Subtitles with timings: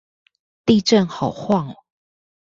[0.65, 1.83] 地震好晃喔